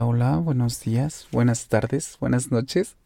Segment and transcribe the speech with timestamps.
[0.00, 2.96] Hola, buenos días, buenas tardes, buenas noches.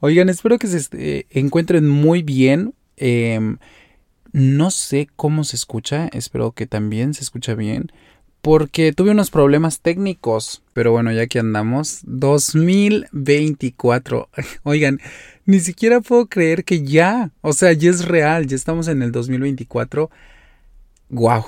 [0.00, 2.72] Oigan, espero que se encuentren muy bien.
[2.96, 3.58] Em,
[4.32, 7.92] no sé cómo se escucha, espero que también se escucha bien,
[8.40, 10.62] porque tuve unos problemas técnicos.
[10.72, 14.30] Pero bueno, ya que andamos, 2024.
[14.62, 15.00] Oigan,
[15.44, 19.12] ni siquiera puedo creer que ya, o sea, ya es real, ya estamos en el
[19.12, 20.10] 2024.
[21.10, 21.44] Wow.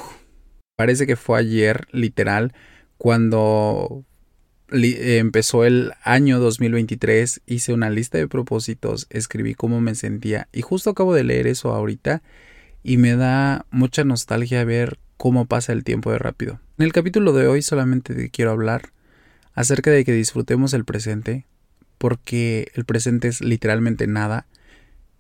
[0.77, 2.53] Parece que fue ayer, literal,
[2.99, 4.05] cuando
[4.71, 10.91] empezó el año 2023, hice una lista de propósitos, escribí cómo me sentía y justo
[10.91, 12.23] acabo de leer eso ahorita
[12.83, 16.61] y me da mucha nostalgia ver cómo pasa el tiempo de rápido.
[16.79, 18.93] En el capítulo de hoy solamente te quiero hablar
[19.55, 21.47] acerca de que disfrutemos el presente,
[21.99, 24.47] porque el presente es literalmente nada.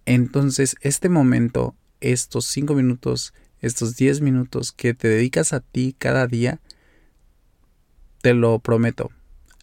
[0.05, 6.27] Entonces, este momento, estos 5 minutos, estos 10 minutos que te dedicas a ti cada
[6.27, 6.61] día,
[8.21, 9.11] te lo prometo,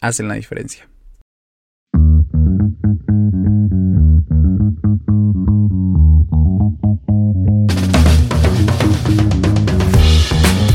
[0.06, 0.88] hacen la diferencia.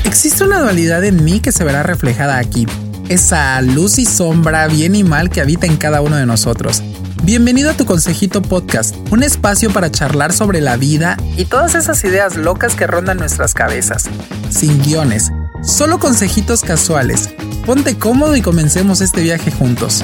[0.06, 2.66] Existe una dualidad en mí que se verá reflejada aquí.
[3.08, 6.84] Esa luz y sombra, bien y mal que habita en cada uno de nosotros.
[7.24, 12.04] Bienvenido a tu Consejito Podcast, un espacio para charlar sobre la vida y todas esas
[12.04, 14.10] ideas locas que rondan nuestras cabezas.
[14.50, 15.32] Sin guiones,
[15.62, 17.30] solo consejitos casuales.
[17.70, 20.04] Ponte cómodo y comencemos este viaje juntos.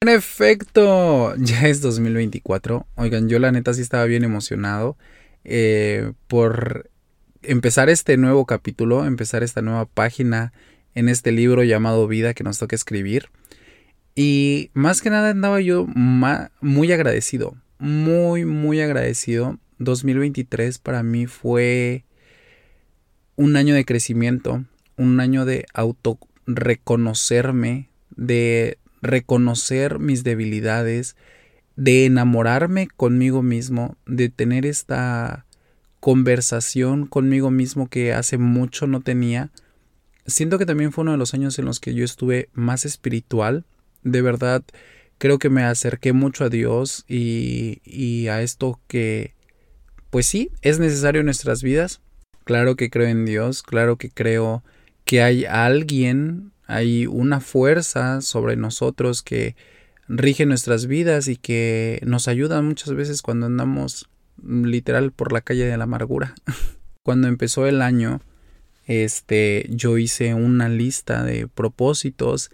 [0.00, 2.86] En efecto, ya es 2024.
[2.94, 4.96] Oigan, yo la neta sí estaba bien emocionado
[5.44, 6.88] eh, por
[7.42, 10.54] empezar este nuevo capítulo, empezar esta nueva página
[10.94, 13.28] en este libro llamado Vida que nos toca escribir.
[14.14, 19.58] Y más que nada andaba yo muy agradecido, muy, muy agradecido.
[19.78, 22.04] 2023 para mí fue
[23.36, 24.64] un año de crecimiento,
[24.96, 31.16] un año de auto reconocerme, de reconocer mis debilidades,
[31.76, 35.46] de enamorarme conmigo mismo, de tener esta
[36.00, 39.50] conversación conmigo mismo que hace mucho no tenía.
[40.26, 43.64] Siento que también fue uno de los años en los que yo estuve más espiritual.
[44.02, 44.62] De verdad,
[45.24, 49.32] creo que me acerqué mucho a Dios y, y a esto que,
[50.10, 52.02] pues sí, es necesario en nuestras vidas.
[52.44, 54.62] Claro que creo en Dios, claro que creo
[55.06, 59.56] que hay alguien, hay una fuerza sobre nosotros que
[60.08, 64.10] rige nuestras vidas y que nos ayuda muchas veces cuando andamos
[64.42, 66.34] literal por la calle de la amargura.
[67.02, 68.20] Cuando empezó el año,
[68.86, 72.50] este, yo hice una lista de propósitos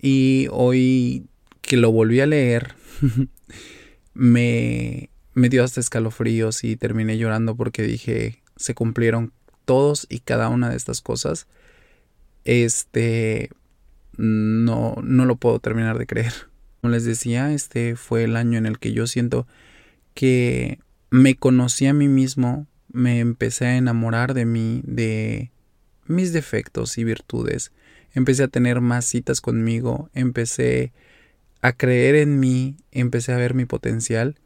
[0.00, 1.29] y hoy
[1.60, 2.74] que lo volví a leer,
[4.14, 9.32] me, me dio hasta escalofríos y terminé llorando porque dije, se cumplieron
[9.64, 11.46] todos y cada una de estas cosas.
[12.44, 13.50] Este,
[14.16, 16.32] no, no lo puedo terminar de creer.
[16.80, 19.46] Como les decía, este fue el año en el que yo siento
[20.14, 25.50] que me conocí a mí mismo, me empecé a enamorar de mí, de
[26.06, 27.72] mis defectos y virtudes,
[28.12, 30.92] empecé a tener más citas conmigo, empecé
[31.62, 34.36] a creer en mí, empecé a ver mi potencial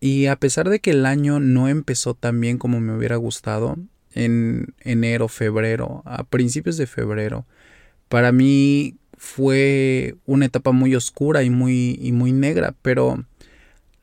[0.00, 3.76] y a pesar de que el año no empezó tan bien como me hubiera gustado,
[4.14, 7.46] en enero, febrero, a principios de febrero,
[8.08, 13.24] para mí fue una etapa muy oscura y muy, y muy negra, pero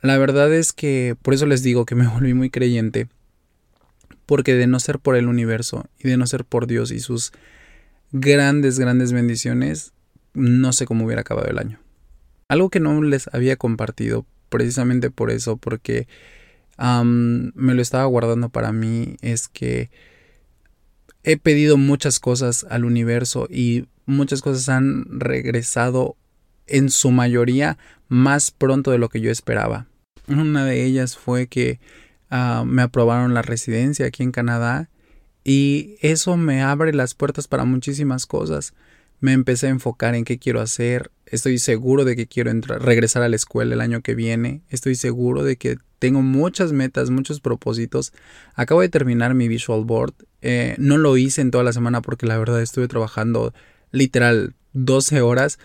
[0.02, 3.08] la verdad es que por eso les digo que me volví muy creyente.
[4.26, 7.32] Porque de no ser por el universo y de no ser por Dios y sus
[8.12, 9.94] grandes, grandes bendiciones,
[10.34, 11.80] no sé cómo hubiera acabado el año.
[12.48, 16.08] Algo que no les había compartido precisamente por eso, porque
[16.78, 19.90] me lo estaba guardando para mí, es que
[21.24, 26.16] he pedido muchas cosas al universo y muchas cosas han regresado
[26.68, 29.88] en su mayoría más pronto de lo que yo esperaba.
[30.28, 31.80] Una de ellas fue que
[32.30, 34.90] ah, me aprobaron la residencia aquí en Canadá
[35.44, 38.74] y eso me abre las puertas para muchísimas cosas.
[39.20, 41.12] Me empecé a enfocar en qué quiero hacer.
[41.26, 44.62] Estoy seguro de que quiero regresar a la escuela el año que viene.
[44.70, 48.14] Estoy seguro de que tengo muchas metas, muchos propósitos.
[48.54, 50.14] Acabo de terminar mi visual board.
[50.42, 53.54] Eh, no lo hice en toda la semana porque la verdad estuve trabajando
[53.92, 55.58] literal 12 horas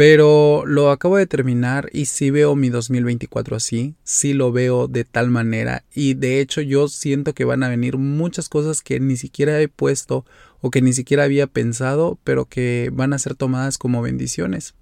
[0.00, 5.04] pero lo acabo de terminar y sí veo mi 2024 así, sí lo veo de
[5.04, 9.18] tal manera y de hecho yo siento que van a venir muchas cosas que ni
[9.18, 10.24] siquiera he puesto
[10.60, 14.74] o que ni siquiera había pensado, pero que van a ser tomadas como bendiciones.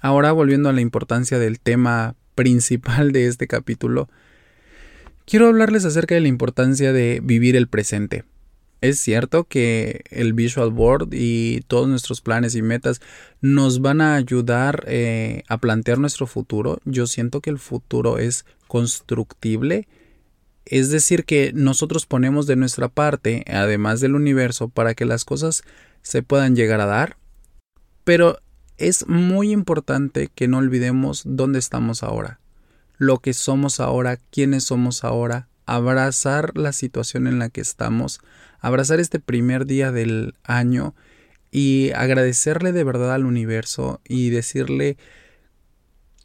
[0.00, 4.08] Ahora volviendo a la importancia del tema principal de este capítulo,
[5.26, 8.24] quiero hablarles acerca de la importancia de vivir el presente.
[8.82, 13.00] Es cierto que el Visual Board y todos nuestros planes y metas
[13.40, 16.80] nos van a ayudar eh, a plantear nuestro futuro.
[16.84, 19.86] Yo siento que el futuro es constructible.
[20.64, 25.62] Es decir, que nosotros ponemos de nuestra parte, además del universo, para que las cosas
[26.02, 27.16] se puedan llegar a dar.
[28.04, 28.38] Pero
[28.78, 32.40] es muy importante que no olvidemos dónde estamos ahora,
[32.96, 38.20] lo que somos ahora, quiénes somos ahora, abrazar la situación en la que estamos,
[38.60, 40.94] abrazar este primer día del año
[41.50, 44.96] y agradecerle de verdad al universo y decirle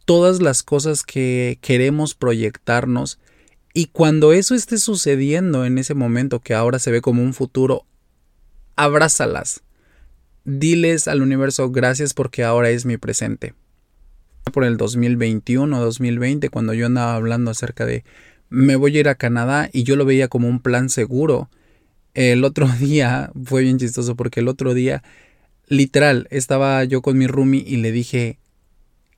[0.06, 3.20] todas las cosas que queremos proyectarnos
[3.78, 7.86] y cuando eso esté sucediendo en ese momento que ahora se ve como un futuro,
[8.76, 9.62] abrázalas.
[10.46, 13.54] Diles al universo gracias porque ahora es mi presente.
[14.52, 18.04] Por el 2021 2020 cuando yo andaba hablando acerca de
[18.50, 21.52] me voy a ir a Canadá y yo lo veía como un plan seguro.
[22.16, 25.04] El otro día fue bien chistoso porque el otro día,
[25.68, 28.40] literal, estaba yo con mi roomie y le dije,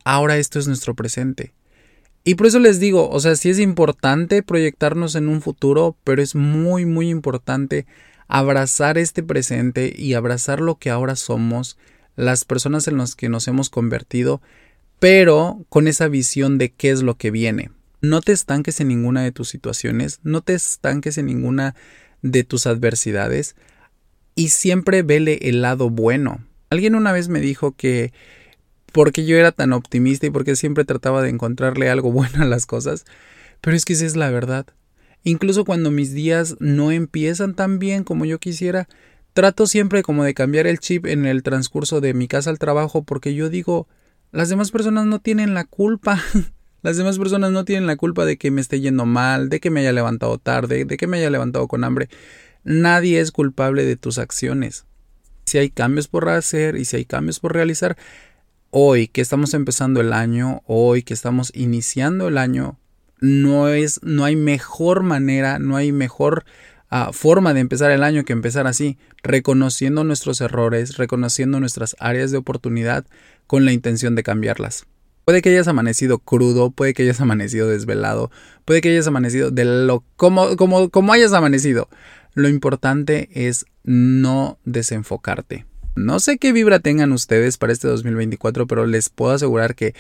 [0.04, 1.54] ahora esto es nuestro presente.
[2.24, 6.22] Y por eso les digo, o sea, sí es importante proyectarnos en un futuro, pero
[6.22, 7.86] es muy, muy importante
[8.28, 11.78] abrazar este presente y abrazar lo que ahora somos,
[12.16, 14.42] las personas en las que nos hemos convertido,
[15.00, 17.72] pero con esa visión de qué es lo que viene.
[18.02, 21.76] No te estanques en ninguna de tus situaciones, no te estanques en ninguna
[22.22, 23.56] de tus adversidades
[24.36, 26.46] y siempre vele el lado bueno.
[26.70, 28.14] Alguien una vez me dijo que
[28.92, 32.66] porque yo era tan optimista y porque siempre trataba de encontrarle algo bueno a las
[32.66, 33.06] cosas,
[33.62, 34.66] pero es que esa es la verdad.
[35.24, 38.88] Incluso cuando mis días no empiezan tan bien como yo quisiera,
[39.34, 43.04] trato siempre como de cambiar el chip en el transcurso de mi casa al trabajo
[43.04, 43.88] porque yo digo,
[44.32, 46.22] las demás personas no tienen la culpa.
[46.82, 49.70] Las demás personas no tienen la culpa de que me esté yendo mal, de que
[49.70, 52.08] me haya levantado tarde, de que me haya levantado con hambre.
[52.64, 54.86] Nadie es culpable de tus acciones.
[55.44, 57.98] Si hay cambios por hacer y si hay cambios por realizar,
[58.72, 62.78] hoy que estamos empezando el año, hoy que estamos iniciando el año,
[63.20, 66.46] no es, no hay mejor manera, no hay mejor
[66.90, 72.32] ah, forma de empezar el año que empezar así, reconociendo nuestros errores, reconociendo nuestras áreas
[72.32, 73.06] de oportunidad
[73.48, 74.86] con la intención de cambiarlas.
[75.26, 78.32] Puede que hayas amanecido crudo, puede que hayas amanecido desvelado,
[78.66, 81.88] puede que hayas amanecido de lo como, como, como hayas amanecido.
[82.34, 85.66] Lo importante es no desenfocarte.
[86.00, 89.94] No sé qué vibra tengan ustedes para este 2024, pero les puedo asegurar que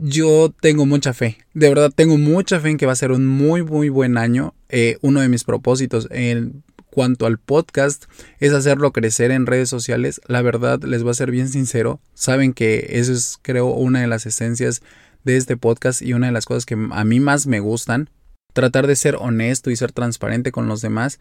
[0.00, 1.38] yo tengo mucha fe.
[1.54, 4.54] De verdad, tengo mucha fe en que va a ser un muy, muy buen año.
[4.68, 8.06] Eh, uno de mis propósitos en cuanto al podcast
[8.40, 10.20] es hacerlo crecer en redes sociales.
[10.26, 12.00] La verdad, les voy a ser bien sincero.
[12.14, 14.80] Saben que eso es, creo, una de las esencias
[15.24, 18.08] de este podcast y una de las cosas que a mí más me gustan.
[18.54, 21.20] Tratar de ser honesto y ser transparente con los demás.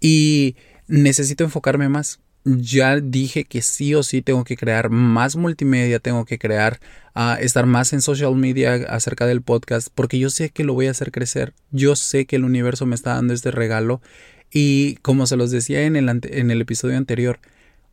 [0.00, 0.56] Y
[0.88, 2.20] necesito enfocarme más.
[2.44, 6.80] Ya dije que sí o sí tengo que crear más multimedia, tengo que crear,
[7.14, 10.88] uh, estar más en social media acerca del podcast, porque yo sé que lo voy
[10.88, 11.54] a hacer crecer.
[11.70, 14.00] Yo sé que el universo me está dando este regalo
[14.50, 17.38] y como se los decía en el, en el episodio anterior,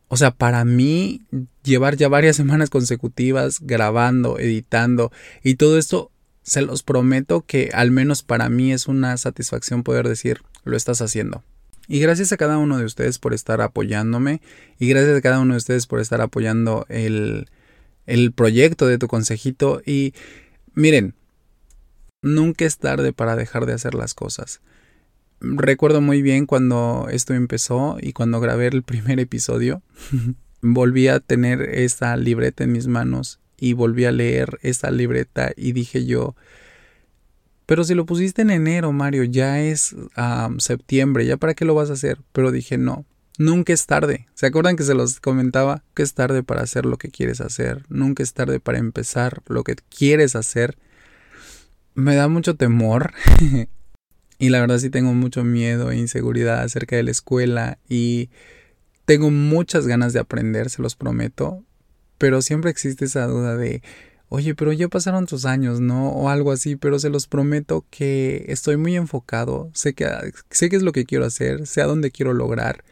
[0.08, 1.22] o sea, para mí
[1.62, 5.12] llevar ya varias semanas consecutivas grabando, editando
[5.42, 6.10] y todo esto,
[6.42, 11.00] se los prometo que al menos para mí es una satisfacción poder decir, lo estás
[11.00, 11.44] haciendo.
[11.90, 14.40] Y gracias a cada uno de ustedes por estar apoyándome
[14.78, 17.50] y gracias a cada uno de ustedes por estar apoyando el,
[18.06, 19.82] el proyecto de tu consejito.
[19.84, 20.14] Y
[20.72, 21.14] miren,
[22.22, 24.62] nunca es tarde para dejar de hacer las cosas
[25.40, 29.82] recuerdo muy bien cuando esto empezó y cuando grabé el primer episodio.
[30.62, 35.72] volví a tener esta libreta en mis manos y volví a leer esta libreta y
[35.72, 36.36] dije yo,
[37.70, 39.94] pero si lo pusiste en enero, Mario, ya es
[40.58, 42.18] septiembre, ¿ya para qué lo vas a hacer?
[42.32, 43.04] Pero dije, no,
[43.38, 44.26] nunca es tarde.
[44.34, 45.84] ¿Se acuerdan que se los comentaba?
[45.94, 49.62] Que es tarde para hacer lo que quieres hacer, nunca es tarde para empezar lo
[49.62, 50.78] que quieres hacer.
[51.94, 53.12] Me da mucho temor
[54.40, 58.30] Y la verdad sí tengo mucho miedo e inseguridad acerca de la escuela y
[59.04, 61.62] tengo muchas ganas de aprender, se los prometo,
[62.18, 63.80] pero siempre existe esa duda de,
[64.30, 66.10] oye, pero ya pasaron tus años, ¿no?
[66.10, 70.06] O algo así, pero se los prometo que estoy muy enfocado, sé que
[70.50, 72.84] sé qué es lo que quiero hacer, sé a dónde quiero lograr,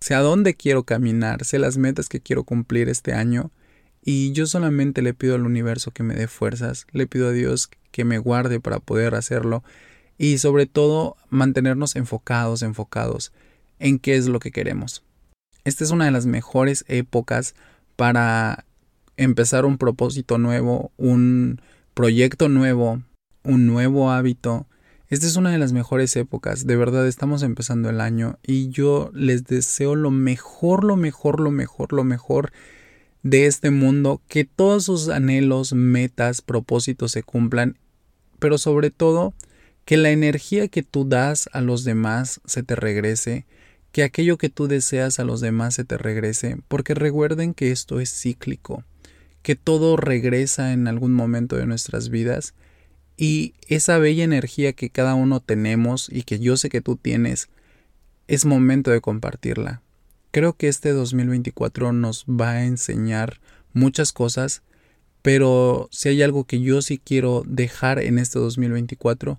[0.00, 3.50] sé a dónde quiero caminar, sé las metas que quiero cumplir este año
[4.04, 7.70] y yo solamente le pido al universo que me dé fuerzas, le pido a Dios
[7.90, 9.64] que me guarde para poder hacerlo
[10.18, 13.32] y sobre todo mantenernos enfocados, enfocados
[13.78, 15.02] en qué es lo que queremos.
[15.64, 17.54] Esta es una de las mejores épocas
[17.96, 18.66] para
[19.16, 21.60] empezar un propósito nuevo, un
[21.94, 23.02] proyecto nuevo,
[23.44, 24.66] un nuevo hábito.
[25.08, 29.10] Esta es una de las mejores épocas, de verdad estamos empezando el año y yo
[29.12, 32.50] les deseo lo mejor, lo mejor, lo mejor, lo mejor
[33.22, 37.76] de este mundo, que todos sus anhelos, metas, propósitos se cumplan,
[38.38, 39.34] pero sobre todo
[39.84, 43.46] que la energía que tú das a los demás se te regrese,
[43.92, 48.00] que aquello que tú deseas a los demás se te regrese, porque recuerden que esto
[48.00, 48.84] es cíclico,
[49.42, 52.54] que todo regresa en algún momento de nuestras vidas
[53.16, 57.48] y esa bella energía que cada uno tenemos y que yo sé que tú tienes,
[58.26, 59.82] es momento de compartirla.
[60.30, 63.40] Creo que este 2024 nos va a enseñar
[63.74, 64.62] muchas cosas,
[65.20, 69.38] pero si hay algo que yo sí quiero dejar en este 2024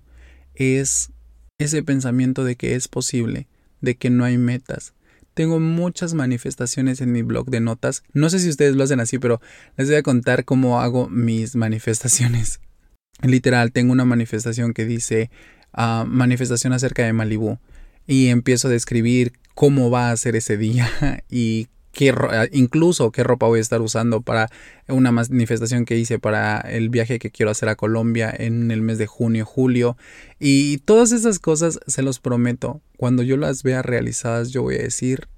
[0.54, 1.10] es
[1.58, 3.48] ese pensamiento de que es posible,
[3.80, 4.94] de que no hay metas.
[5.34, 8.02] Tengo muchas manifestaciones en mi blog de notas.
[8.12, 9.40] No sé si ustedes lo hacen así, pero
[9.76, 12.60] les voy a contar cómo hago mis manifestaciones.
[13.22, 15.30] Literal, tengo una manifestación que dice
[15.72, 17.58] ah, manifestación acerca de Malibú
[18.06, 20.88] y empiezo a describir cómo va a ser ese día
[21.30, 24.50] y qué, ah, incluso qué ropa voy a estar usando para
[24.88, 28.98] una manifestación que hice para el viaje que quiero hacer a Colombia en el mes
[28.98, 29.96] de junio, julio
[30.38, 34.82] y todas esas cosas se los prometo, cuando yo las vea realizadas yo voy a
[34.82, 35.28] decir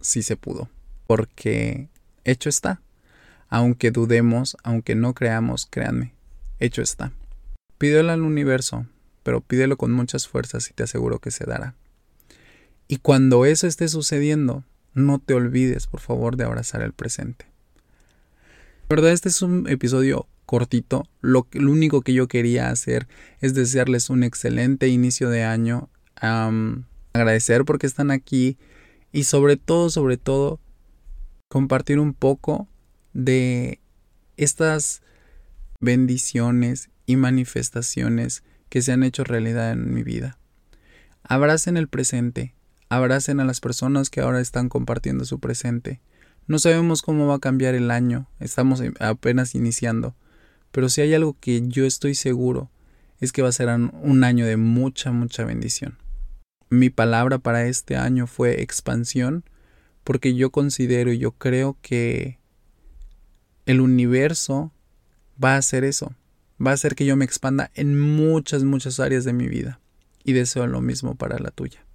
[0.00, 0.68] si se pudo,
[1.06, 1.88] porque
[2.24, 2.80] hecho está.
[3.50, 6.12] Aunque dudemos, aunque no creamos, créanme,
[6.58, 7.12] hecho está.
[7.78, 8.86] Pídelo al universo,
[9.22, 11.74] pero pídelo con muchas fuerzas y te aseguro que se dará.
[12.88, 14.64] Y cuando eso esté sucediendo,
[14.98, 17.46] no te olvides, por favor, de abrazar el presente.
[18.88, 21.06] La verdad, este es un episodio cortito.
[21.20, 23.06] Lo, lo, único que yo quería hacer
[23.40, 25.88] es desearles un excelente inicio de año.
[27.12, 28.56] agradecer porque están aquí.
[29.12, 30.60] Y sobre todo, sobre todo,
[31.48, 32.68] compartir un poco
[33.12, 33.80] de
[34.36, 35.02] estas
[35.80, 40.38] bendiciones y manifestaciones que se han hecho realidad en mi vida.
[41.22, 42.54] Abracen el presente,
[42.88, 46.00] abracen a las personas que ahora están compartiendo su presente.
[46.46, 50.14] No sabemos cómo va a cambiar el año, estamos apenas iniciando,
[50.70, 52.70] pero si hay algo que yo estoy seguro
[53.20, 55.98] es que va a ser un año de mucha, mucha bendición.
[56.70, 59.44] Mi palabra para este año fue expansión,
[60.04, 62.38] porque yo considero y yo creo que
[63.66, 64.72] el universo
[65.42, 66.14] va a hacer eso,
[66.64, 69.80] va a hacer que yo me expanda en muchas, muchas áreas de mi vida.
[70.24, 71.87] Y deseo lo mismo para la tuya.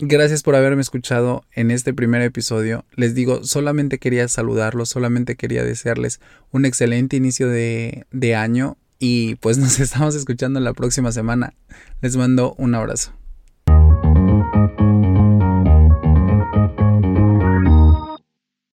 [0.00, 2.84] Gracias por haberme escuchado en este primer episodio.
[2.94, 6.20] Les digo, solamente quería saludarlos, solamente quería desearles
[6.52, 11.54] un excelente inicio de, de año y pues nos estamos escuchando la próxima semana.
[12.00, 13.12] Les mando un abrazo.